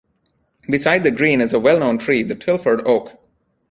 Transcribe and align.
Beside 0.67 1.03
the 1.03 1.11
green 1.11 1.41
is 1.41 1.53
a 1.53 1.59
well-known 1.59 1.99
tree, 1.99 2.23
the 2.23 2.33
Tilford 2.33 2.81
Oak. 2.87 3.19